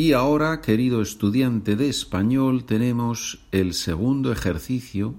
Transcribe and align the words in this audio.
Y 0.00 0.12
ahora, 0.12 0.60
querido 0.60 1.02
estudiante 1.02 1.74
de 1.74 1.88
español, 1.88 2.62
tenemos 2.62 3.40
el 3.50 3.74
segundo 3.74 4.30
ejercicio 4.30 5.16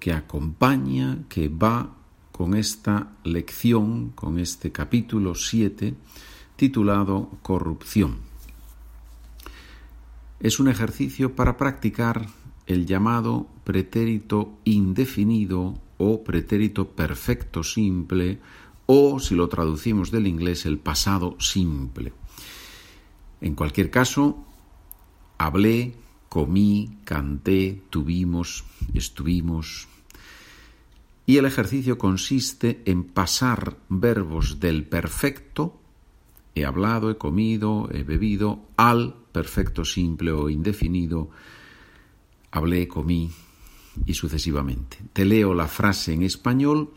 que 0.00 0.14
acompaña, 0.14 1.24
que 1.28 1.50
va 1.50 1.94
con 2.32 2.56
esta 2.56 3.12
lección, 3.22 4.12
con 4.14 4.38
este 4.38 4.72
capítulo 4.72 5.34
7, 5.34 5.92
titulado 6.56 7.28
Corrupción. 7.42 8.16
Es 10.40 10.58
un 10.58 10.68
ejercicio 10.68 11.36
para 11.36 11.58
practicar 11.58 12.28
el 12.66 12.86
llamado 12.86 13.46
pretérito 13.64 14.56
indefinido 14.64 15.74
o 15.98 16.24
pretérito 16.24 16.92
perfecto 16.92 17.62
simple 17.62 18.40
o, 18.86 19.20
si 19.20 19.34
lo 19.34 19.50
traducimos 19.50 20.10
del 20.10 20.26
inglés, 20.26 20.64
el 20.64 20.78
pasado 20.78 21.36
simple. 21.38 22.14
En 23.40 23.54
cualquier 23.54 23.90
caso, 23.90 24.44
hablé, 25.38 25.94
comí, 26.28 26.98
canté, 27.04 27.82
tuvimos, 27.90 28.64
estuvimos. 28.94 29.88
Y 31.26 31.38
el 31.38 31.44
ejercicio 31.44 31.98
consiste 31.98 32.82
en 32.84 33.04
pasar 33.04 33.76
verbos 33.88 34.60
del 34.60 34.84
perfecto, 34.84 35.80
he 36.54 36.64
hablado, 36.64 37.10
he 37.10 37.18
comido, 37.18 37.88
he 37.92 38.02
bebido, 38.02 38.60
al 38.76 39.14
perfecto 39.32 39.84
simple 39.84 40.32
o 40.32 40.48
indefinido, 40.48 41.28
hablé, 42.50 42.88
comí 42.88 43.30
y 44.06 44.14
sucesivamente. 44.14 44.98
Te 45.12 45.24
leo 45.24 45.52
la 45.52 45.68
frase 45.68 46.14
en 46.14 46.22
español 46.22 46.92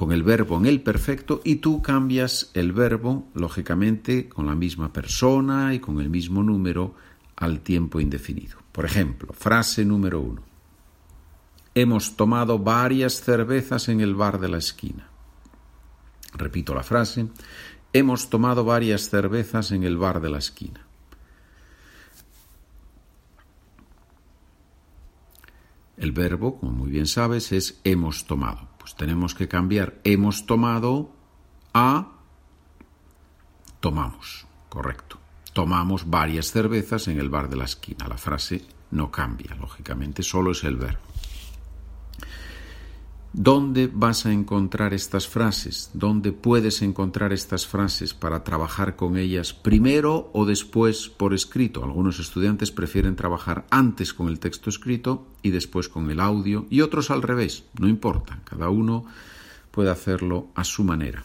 con 0.00 0.12
el 0.12 0.22
verbo 0.22 0.56
en 0.56 0.64
el 0.64 0.80
perfecto 0.80 1.42
y 1.44 1.56
tú 1.56 1.82
cambias 1.82 2.52
el 2.54 2.72
verbo, 2.72 3.28
lógicamente, 3.34 4.30
con 4.30 4.46
la 4.46 4.54
misma 4.54 4.94
persona 4.94 5.74
y 5.74 5.78
con 5.78 6.00
el 6.00 6.08
mismo 6.08 6.42
número 6.42 6.94
al 7.36 7.60
tiempo 7.60 8.00
indefinido. 8.00 8.56
Por 8.72 8.86
ejemplo, 8.86 9.34
frase 9.34 9.84
número 9.84 10.22
uno. 10.22 10.40
Hemos 11.74 12.16
tomado 12.16 12.58
varias 12.58 13.20
cervezas 13.20 13.90
en 13.90 14.00
el 14.00 14.14
bar 14.14 14.40
de 14.40 14.48
la 14.48 14.56
esquina. 14.56 15.06
Repito 16.32 16.74
la 16.74 16.82
frase. 16.82 17.28
Hemos 17.92 18.30
tomado 18.30 18.64
varias 18.64 19.10
cervezas 19.10 19.70
en 19.70 19.82
el 19.82 19.98
bar 19.98 20.22
de 20.22 20.30
la 20.30 20.38
esquina. 20.38 20.86
El 25.98 26.12
verbo, 26.12 26.58
como 26.58 26.72
muy 26.72 26.90
bien 26.90 27.06
sabes, 27.06 27.52
es 27.52 27.82
hemos 27.84 28.26
tomado. 28.26 28.69
Pues 28.80 28.96
tenemos 28.96 29.34
que 29.34 29.46
cambiar 29.46 30.00
hemos 30.02 30.46
tomado 30.46 31.12
a 31.72 32.08
tomamos. 33.78 34.46
Correcto. 34.68 35.18
Tomamos 35.52 36.08
varias 36.08 36.50
cervezas 36.50 37.06
en 37.08 37.20
el 37.20 37.28
bar 37.28 37.48
de 37.48 37.56
la 37.56 37.64
esquina. 37.64 38.08
La 38.08 38.16
frase 38.16 38.64
no 38.90 39.10
cambia, 39.10 39.54
lógicamente, 39.54 40.22
solo 40.22 40.52
es 40.52 40.64
el 40.64 40.76
verbo. 40.76 41.09
¿Dónde 43.32 43.86
vas 43.86 44.26
a 44.26 44.32
encontrar 44.32 44.92
estas 44.92 45.28
frases? 45.28 45.90
¿Dónde 45.94 46.32
puedes 46.32 46.82
encontrar 46.82 47.32
estas 47.32 47.64
frases 47.64 48.12
para 48.12 48.42
trabajar 48.42 48.96
con 48.96 49.16
ellas 49.16 49.52
primero 49.52 50.32
o 50.32 50.44
después 50.44 51.08
por 51.08 51.32
escrito? 51.32 51.84
Algunos 51.84 52.18
estudiantes 52.18 52.72
prefieren 52.72 53.14
trabajar 53.14 53.66
antes 53.70 54.12
con 54.12 54.26
el 54.26 54.40
texto 54.40 54.68
escrito 54.68 55.28
y 55.42 55.50
después 55.50 55.88
con 55.88 56.10
el 56.10 56.18
audio 56.18 56.66
y 56.70 56.80
otros 56.80 57.12
al 57.12 57.22
revés. 57.22 57.62
No 57.78 57.88
importa, 57.88 58.40
cada 58.42 58.68
uno 58.68 59.04
puede 59.70 59.90
hacerlo 59.90 60.48
a 60.56 60.64
su 60.64 60.82
manera. 60.82 61.22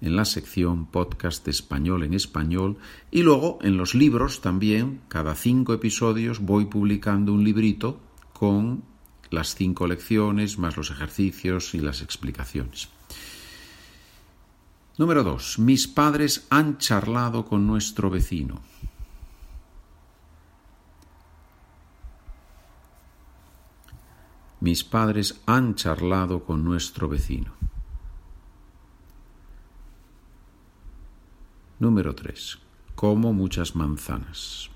en 0.00 0.16
la 0.16 0.24
sección 0.24 0.86
podcast 0.86 1.46
español 1.48 2.04
en 2.04 2.14
español 2.14 2.76
y 3.10 3.22
luego 3.22 3.58
en 3.62 3.76
los 3.76 3.94
libros 3.94 4.40
también, 4.40 5.00
cada 5.08 5.34
cinco 5.34 5.74
episodios 5.74 6.40
voy 6.40 6.66
publicando 6.66 7.32
un 7.32 7.44
librito 7.44 8.00
con 8.32 8.82
las 9.30 9.54
cinco 9.54 9.86
lecciones 9.86 10.58
más 10.58 10.76
los 10.76 10.90
ejercicios 10.90 11.74
y 11.74 11.80
las 11.80 12.02
explicaciones. 12.02 12.88
Número 14.96 15.22
dos. 15.22 15.58
Mis 15.58 15.86
padres 15.86 16.46
han 16.50 16.78
charlado 16.78 17.44
con 17.44 17.66
nuestro 17.66 18.10
vecino. 18.10 18.60
Mis 24.60 24.82
padres 24.82 25.40
han 25.46 25.76
charlado 25.76 26.42
con 26.42 26.64
nuestro 26.64 27.08
vecino. 27.08 27.57
Número 31.80 32.12
3. 32.12 32.58
Como 32.96 33.32
muchas 33.32 33.76
manzanas. 33.76 34.68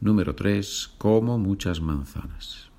Número 0.00 0.36
3. 0.36 0.94
Como 0.98 1.36
muchas 1.36 1.80
manzanas. 1.80 2.70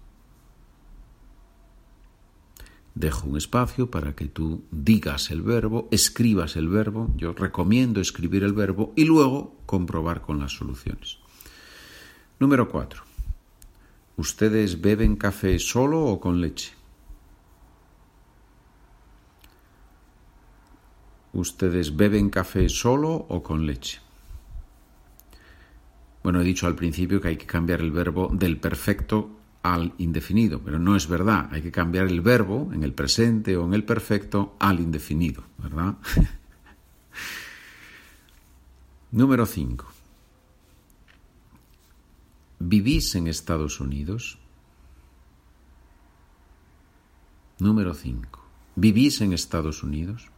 Dejo 2.95 3.28
un 3.28 3.35
espacio 3.35 3.91
para 3.91 4.16
que 4.16 4.28
tú 4.28 4.63
digas 4.72 5.29
el 5.29 5.41
verbo, 5.41 5.89
escribas 5.91 6.56
el 6.56 6.69
verbo, 6.69 7.13
yo 7.17 7.34
recomiendo 7.34 8.00
escribir 8.00 8.44
el 8.44 8.53
verbo 8.53 8.94
y 8.95 9.03
luego 9.03 9.57
comprobar 9.66 10.22
con 10.22 10.39
las 10.39 10.53
soluciones. 10.53 11.18
Número 12.39 12.69
4. 12.69 13.03
¿Ustedes 14.16 14.79
beben 14.79 15.18
café 15.18 15.59
solo 15.59 16.06
o 16.06 16.19
con 16.22 16.39
leche? 16.39 16.81
¿Ustedes 21.34 21.96
beben 21.96 22.30
café 22.30 22.68
solo 22.68 23.14
o 23.14 23.42
con 23.42 23.66
leche? 23.66 24.00
Bueno, 26.24 26.42
he 26.42 26.44
dicho 26.44 26.68
al 26.68 26.75
principio 26.75 27.19
que 27.22 27.30
hay 27.30 27.38
que 27.38 27.46
cambiar 27.46 27.81
el 27.81 27.92
verbo 27.92 28.30
del 28.34 28.58
perfecto 28.58 29.38
al 29.64 29.94
indefinido, 29.97 30.62
pero 30.62 30.78
no 30.78 30.96
es 30.96 31.08
verdad. 31.08 31.50
Hay 31.52 31.62
que 31.62 31.72
cambiar 31.72 32.08
el 32.08 32.22
verbo 32.22 32.72
en 32.74 32.84
el 32.84 32.94
presente 32.94 33.56
o 33.56 33.66
en 33.66 33.74
el 33.74 33.84
perfecto 33.84 34.56
al 34.59 34.80
indefinido, 34.80 35.44
¿verdad? 35.58 35.96
Número 39.12 39.46
5. 39.46 39.86
¿Vivís 42.59 43.16
en 43.16 43.28
Estados 43.28 43.80
Unidos? 43.80 44.38
Número 47.59 47.94
5. 47.94 48.40
¿Vivís 48.75 49.22
en 49.22 49.34
Estados 49.34 49.84
Unidos? 49.84 50.30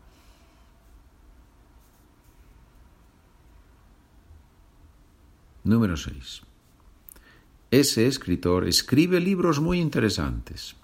Número 5.63 5.95
6. 5.95 6.41
Ese 7.71 8.07
escritor 8.07 8.67
escribe 8.67 9.19
libros 9.19 9.59
muy 9.59 9.79
interesantes. 9.79 10.75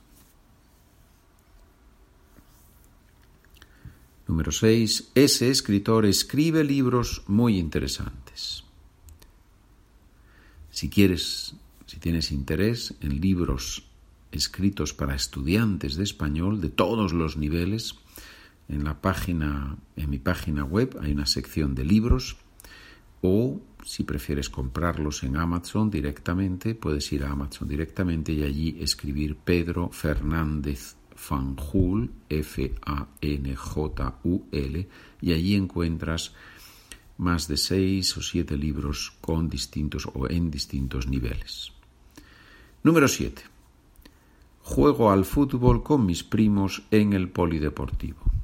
Número 4.28 4.52
6. 4.52 5.12
Ese 5.16 5.50
escritor 5.50 6.06
escribe 6.06 6.64
libros 6.64 7.24
muy 7.28 7.58
interesantes. 7.58 8.64
Si 10.72 10.90
quieres, 10.90 11.56
si 11.86 12.00
tienes 12.00 12.32
interés 12.32 12.94
en 13.02 13.20
libros 13.20 13.86
escritos 14.32 14.94
para 14.94 15.16
estudiantes 15.16 15.96
de 15.96 16.04
español 16.04 16.62
de 16.62 16.70
todos 16.70 17.12
los 17.12 17.36
niveles, 17.38 17.96
en 18.70 18.84
la 18.84 19.02
página, 19.02 19.78
en 19.96 20.10
mi 20.10 20.20
página 20.20 20.64
web 20.64 20.98
hay 21.02 21.12
una 21.12 21.26
sección 21.26 21.76
de 21.76 21.84
libros 21.84 22.38
o 23.22 23.60
si 23.84 24.04
prefieres 24.04 24.50
comprarlos 24.50 25.24
en 25.24 25.38
Amazon 25.38 25.90
directamente, 25.90 26.76
puedes 26.76 27.12
ir 27.14 27.24
a 27.24 27.32
Amazon 27.32 27.68
directamente 27.68 28.32
y 28.34 28.44
allí 28.44 28.78
escribir 28.80 29.36
Pedro 29.38 29.90
Fernández 29.92 30.96
Fanjul, 31.16 32.12
F-A-N-J-U-L, 32.30 32.78
y 35.22 35.34
allí 35.34 35.56
encuentras 35.56 36.34
más 37.18 37.48
de 37.48 37.58
seis 37.58 38.16
o 38.16 38.22
siete 38.22 38.56
libros 38.58 39.14
con 39.20 39.50
distintos 39.50 40.08
o 40.14 40.30
en 40.30 40.50
distintos 40.50 41.08
niveles. 41.08 41.74
Número 42.84 43.10
7. 43.10 43.42
Juego 44.62 45.12
al 45.12 45.26
fútbol 45.26 45.84
con 45.84 46.06
mis 46.06 46.24
primos 46.24 46.84
en 46.92 47.12
el 47.14 47.30
polideportivo. 47.30 48.39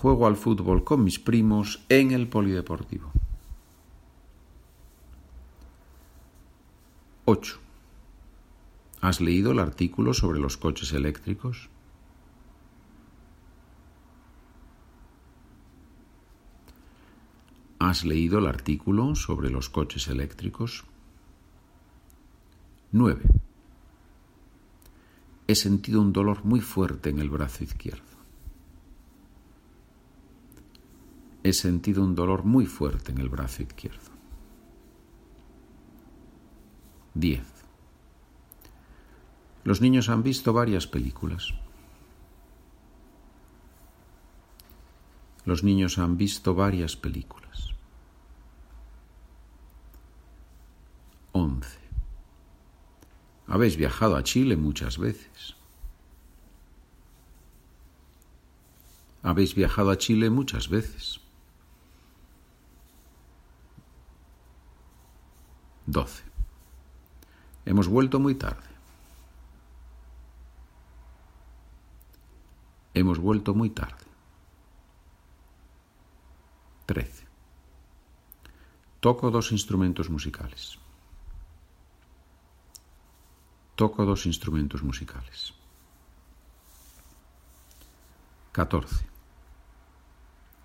Juego 0.00 0.26
al 0.26 0.36
fútbol 0.36 0.82
con 0.82 1.04
mis 1.04 1.18
primos 1.18 1.84
en 1.90 2.12
el 2.12 2.26
polideportivo. 2.26 3.12
8. 7.26 7.58
¿Has 9.02 9.20
leído 9.20 9.52
el 9.52 9.58
artículo 9.58 10.14
sobre 10.14 10.40
los 10.40 10.56
coches 10.56 10.94
eléctricos? 10.94 11.68
¿Has 17.78 18.06
leído 18.06 18.38
el 18.38 18.46
artículo 18.46 19.14
sobre 19.14 19.50
los 19.50 19.68
coches 19.68 20.08
eléctricos? 20.08 20.84
9. 22.92 23.22
He 25.46 25.54
sentido 25.54 26.00
un 26.00 26.14
dolor 26.14 26.42
muy 26.46 26.62
fuerte 26.62 27.10
en 27.10 27.18
el 27.18 27.28
brazo 27.28 27.64
izquierdo. 27.64 28.09
He 31.42 31.52
sentido 31.52 32.04
un 32.04 32.14
dolor 32.14 32.44
muy 32.44 32.66
fuerte 32.66 33.12
en 33.12 33.18
el 33.18 33.28
brazo 33.28 33.62
izquierdo. 33.62 34.10
10. 37.14 37.40
Los 39.64 39.80
niños 39.80 40.08
han 40.08 40.22
visto 40.22 40.52
varias 40.52 40.86
películas. 40.86 41.54
Los 45.44 45.64
niños 45.64 45.98
han 45.98 46.16
visto 46.16 46.54
varias 46.54 46.96
películas. 46.96 47.70
11. 51.32 51.78
Habéis 53.46 53.76
viajado 53.76 54.16
a 54.16 54.22
Chile 54.22 54.56
muchas 54.56 54.98
veces. 54.98 55.56
Habéis 59.22 59.54
viajado 59.54 59.90
a 59.90 59.98
Chile 59.98 60.30
muchas 60.30 60.68
veces. 60.68 61.20
12. 65.90 66.22
Hemos 67.64 67.88
vuelto 67.88 68.20
muy 68.20 68.34
tarde. 68.36 68.68
Hemos 72.94 73.18
vuelto 73.18 73.54
muy 73.54 73.70
tarde. 73.70 74.04
13. 76.86 77.24
Toco 79.00 79.30
dos 79.30 79.52
instrumentos 79.52 80.10
musicales. 80.10 80.78
Toco 83.74 84.04
dos 84.04 84.26
instrumentos 84.26 84.82
musicales. 84.82 85.54
14. 88.52 89.06